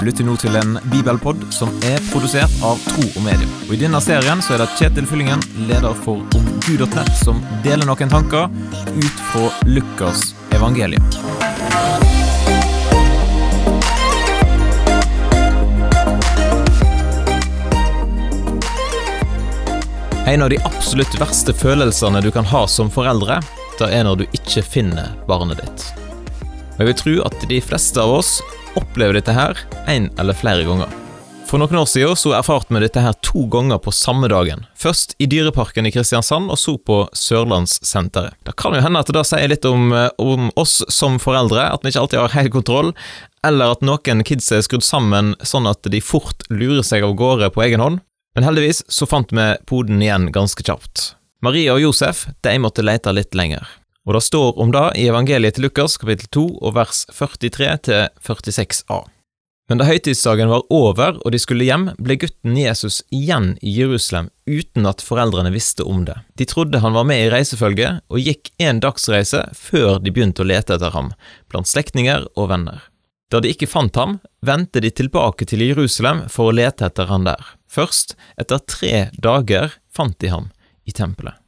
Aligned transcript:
Du 0.00 0.06
lytter 0.06 0.24
nå 0.24 0.32
til 0.40 0.54
en 0.56 0.78
bibelpod 0.88 1.42
som 1.52 1.68
er 1.84 2.00
produsert 2.08 2.62
av 2.64 2.78
Tro 2.86 3.02
og 3.04 3.20
Medium. 3.20 3.50
Og 3.66 3.74
I 3.76 3.80
denne 3.82 4.00
serien 4.00 4.40
så 4.40 4.54
er 4.54 4.62
det 4.62 4.70
Kjetil 4.78 5.04
Fyllingen, 5.04 5.42
leder 5.68 5.92
for 6.06 6.24
omgud.nett, 6.38 7.10
som 7.20 7.42
deler 7.60 7.84
noen 7.84 8.08
tanker 8.08 8.48
ut 8.96 9.20
fra 9.28 9.50
Lukas 9.68 10.30
evangelium. 10.56 11.04
En 20.24 20.40
av 20.40 20.48
de 20.48 20.64
absolutt 20.64 21.20
verste 21.20 21.52
følelsene 21.52 22.24
du 22.24 22.32
kan 22.32 22.48
ha 22.48 22.64
som 22.64 22.88
foreldre, 22.88 23.42
det 23.76 23.92
er 23.92 24.08
når 24.08 24.22
du 24.22 24.30
ikke 24.32 24.64
finner 24.64 25.12
barnet 25.28 25.60
ditt. 25.60 26.09
Og 26.80 26.86
jeg 26.86 26.94
vil 26.94 27.00
tro 27.02 27.14
at 27.28 27.42
de 27.44 27.60
fleste 27.60 28.00
av 28.00 28.08
oss 28.22 28.38
opplever 28.80 29.18
dette 29.18 29.34
her 29.36 29.58
en 29.92 30.06
eller 30.16 30.32
flere 30.32 30.64
ganger. 30.64 30.88
For 31.44 31.60
noen 31.60 31.76
år 31.82 31.88
siden 31.90 32.16
så 32.16 32.30
erfarte 32.38 32.72
vi 32.72 32.80
dette 32.80 33.02
her 33.04 33.12
to 33.26 33.42
ganger 33.52 33.76
på 33.84 33.92
samme 33.92 34.30
dagen. 34.32 34.62
Først 34.80 35.12
i 35.20 35.26
Dyreparken 35.28 35.84
i 35.84 35.92
Kristiansand, 35.92 36.48
og 36.48 36.56
så 36.56 36.78
på 36.80 37.02
Sørlandssenteret. 37.12 38.38
Det 38.48 38.54
kan 38.56 38.72
jo 38.72 38.80
hende 38.80 39.02
at 39.02 39.12
det 39.12 39.26
sier 39.28 39.52
litt 39.52 39.66
om, 39.68 39.92
eh, 39.92 40.08
om 40.16 40.48
oss 40.56 40.78
som 40.88 41.18
foreldre, 41.20 41.66
at 41.68 41.84
vi 41.84 41.92
ikke 41.92 42.04
alltid 42.06 42.20
har 42.22 42.36
helt 42.38 42.54
kontroll, 42.54 42.94
eller 43.44 43.74
at 43.74 43.84
noen 43.84 44.24
kids 44.24 44.48
er 44.48 44.64
skrudd 44.64 44.86
sammen 44.86 45.34
sånn 45.42 45.68
at 45.68 45.82
de 45.82 46.00
fort 46.00 46.48
lurer 46.48 46.86
seg 46.86 47.04
av 47.04 47.12
gårde 47.18 47.50
på 47.52 47.66
egen 47.66 47.84
hånd. 47.84 48.00
Men 48.38 48.46
heldigvis 48.46 48.86
så 48.88 49.10
fant 49.10 49.28
vi 49.34 49.50
poden 49.68 50.00
igjen 50.00 50.30
ganske 50.32 50.64
kjapt. 50.64 51.10
Maria 51.42 51.74
og 51.74 51.84
Josef 51.84 52.28
de 52.40 52.56
måtte 52.62 52.86
lete 52.86 53.12
litt 53.12 53.34
lenger. 53.34 53.66
Og 54.08 54.16
det 54.16 54.24
står 54.24 54.58
om 54.58 54.72
det 54.72 54.86
i 54.98 55.08
evangeliet 55.10 55.58
til 55.58 55.68
Lukas 55.68 55.98
kapittel 56.00 56.28
2 56.32 56.44
og 56.60 56.76
vers 56.78 57.04
43 57.12 57.72
til 57.88 58.06
46a. 58.24 59.00
Men 59.70 59.78
da 59.78 59.86
høytidsdagen 59.86 60.50
var 60.50 60.64
over 60.74 61.20
og 61.20 61.30
de 61.30 61.38
skulle 61.38 61.68
hjem, 61.68 61.92
ble 62.02 62.16
gutten 62.18 62.56
Jesus 62.58 63.04
igjen 63.14 63.52
i 63.62 63.70
Jerusalem 63.76 64.32
uten 64.50 64.88
at 64.90 65.04
foreldrene 65.06 65.52
visste 65.54 65.86
om 65.86 66.02
det. 66.08 66.16
De 66.34 66.46
trodde 66.50 66.80
han 66.82 66.96
var 66.96 67.06
med 67.06 67.22
i 67.22 67.28
reisefølget, 67.30 68.00
og 68.10 68.18
gikk 68.18 68.50
en 68.58 68.80
dagsreise 68.82 69.44
før 69.54 70.00
de 70.02 70.10
begynte 70.10 70.42
å 70.42 70.48
lete 70.50 70.74
etter 70.74 70.90
ham, 70.96 71.12
blant 71.46 71.70
slektninger 71.70 72.26
og 72.34 72.50
venner. 72.50 72.82
Da 73.30 73.38
de 73.38 73.52
ikke 73.54 73.70
fant 73.70 73.94
ham, 73.94 74.18
vendte 74.42 74.82
de 74.82 74.90
tilbake 74.90 75.46
til 75.46 75.62
Jerusalem 75.62 76.24
for 76.34 76.50
å 76.50 76.56
lete 76.56 76.88
etter 76.88 77.06
han 77.06 77.28
der. 77.28 77.52
Først, 77.70 78.16
etter 78.42 78.58
tre 78.66 79.06
dager, 79.14 79.76
fant 79.86 80.18
de 80.18 80.32
ham 80.34 80.50
i 80.82 80.90
tempelet. 80.90 81.38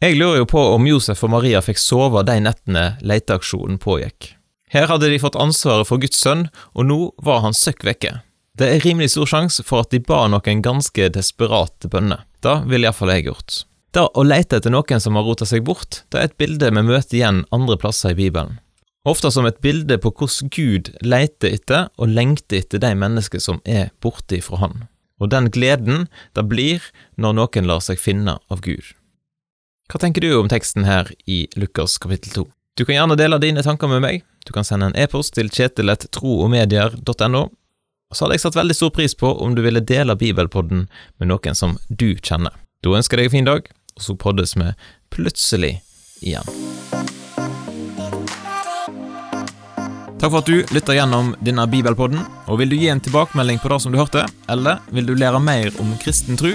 Jeg 0.00 0.16
lurer 0.16 0.38
jo 0.40 0.46
på 0.48 0.60
om 0.72 0.86
Josef 0.88 1.20
og 1.26 1.28
Maria 1.34 1.60
fikk 1.60 1.76
sove 1.76 2.22
de 2.24 2.38
nettene 2.40 2.94
leteaksjonen 3.04 3.76
pågikk. 3.82 4.30
Her 4.72 4.86
hadde 4.88 5.10
de 5.12 5.18
fått 5.20 5.36
ansvaret 5.36 5.84
for 5.84 6.00
Guds 6.00 6.16
sønn, 6.16 6.46
og 6.72 6.86
nå 6.88 6.98
var 7.20 7.42
han 7.44 7.52
søkk 7.52 7.84
vekke. 7.84 8.14
Det 8.56 8.68
er 8.70 8.80
rimelig 8.80 9.10
stor 9.12 9.28
sjanse 9.28 9.64
for 9.66 9.84
at 9.84 9.90
de 9.92 10.00
ba 10.00 10.22
noen 10.32 10.62
ganske 10.64 11.10
desperate 11.12 11.90
bønner. 11.92 12.22
Da 12.40 12.62
ville 12.64 12.88
iallfall 12.88 13.12
jeg 13.12 13.26
gjort. 13.26 13.58
Da 13.92 14.06
å 14.08 14.24
lete 14.24 14.56
etter 14.56 14.72
noen 14.72 15.02
som 15.04 15.18
har 15.18 15.26
rota 15.26 15.44
seg 15.44 15.66
bort, 15.68 16.00
det 16.08 16.16
er 16.16 16.30
et 16.30 16.38
bilde 16.40 16.70
vi 16.72 16.84
møter 16.86 17.18
igjen 17.18 17.42
andre 17.52 17.76
plasser 17.82 18.14
i 18.14 18.18
Bibelen. 18.22 18.56
Ofte 19.04 19.28
som 19.34 19.44
et 19.48 19.60
bilde 19.60 19.98
på 20.00 20.14
hvordan 20.16 20.48
Gud 20.54 20.88
leter 21.04 21.52
etter 21.58 21.90
og 22.00 22.08
lengter 22.08 22.62
etter 22.62 22.80
de 22.80 22.94
mennesker 22.96 23.42
som 23.42 23.60
er 23.68 23.92
borte 24.00 24.38
ifra 24.38 24.62
Han. 24.64 24.86
Og 25.20 25.28
den 25.28 25.52
gleden 25.52 26.08
det 26.32 26.46
blir 26.48 26.88
når 27.20 27.36
noen 27.36 27.68
lar 27.68 27.84
seg 27.84 28.00
finne 28.00 28.38
av 28.48 28.64
Gud. 28.64 28.94
Hva 29.90 29.98
tenker 29.98 30.22
du 30.22 30.30
om 30.38 30.46
teksten 30.46 30.84
her 30.86 31.08
i 31.26 31.48
Lukas 31.58 31.96
kapittel 31.98 32.30
2? 32.30 32.44
Du 32.78 32.84
kan 32.84 32.94
gjerne 32.94 33.16
dele 33.18 33.40
dine 33.42 33.62
tanker 33.66 33.90
med 33.90 34.04
meg. 34.04 34.20
Du 34.46 34.52
kan 34.54 34.62
sende 34.62 34.86
en 34.86 34.94
e-post 34.94 35.34
til 35.34 35.50
kjetil.troogmedier.no. 35.50 37.40
Og 37.50 38.14
så 38.14 38.24
hadde 38.24 38.36
jeg 38.36 38.44
satt 38.44 38.58
veldig 38.60 38.76
stor 38.78 38.92
pris 38.94 39.18
på 39.18 39.32
om 39.42 39.56
du 39.58 39.64
ville 39.66 39.82
dele 39.82 40.14
bibelpodden 40.14 40.86
med 41.18 41.30
noen 41.32 41.58
som 41.58 41.74
du 41.90 42.14
kjenner. 42.14 42.54
Da 42.86 42.94
ønsker 42.94 43.18
jeg 43.18 43.26
deg 43.26 43.32
en 43.32 43.34
fin 43.34 43.50
dag, 43.50 43.66
og 43.98 44.06
så 44.06 44.14
poddes 44.14 44.54
vi 44.54 44.70
plutselig 45.10 45.74
igjen. 46.22 46.46
Takk 50.20 50.30
for 50.30 50.38
at 50.44 50.50
du 50.52 50.60
lytter 50.70 51.00
gjennom 51.00 51.34
denne 51.42 51.66
bibelpodden. 51.66 52.22
Og 52.46 52.62
Vil 52.62 52.70
du 52.70 52.78
gi 52.78 52.92
en 52.94 53.02
tilbakemelding 53.02 53.58
på 53.58 53.74
det 53.74 53.82
som 53.82 53.90
du 53.90 53.98
hørte, 53.98 54.28
eller 54.46 54.78
vil 54.94 55.10
du 55.10 55.16
lære 55.18 55.42
mer 55.42 55.74
om 55.82 55.96
kristen 55.98 56.38
tro? 56.38 56.54